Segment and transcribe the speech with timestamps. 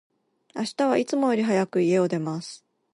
[0.55, 2.65] 明日は、いつもより早く、家を出ます。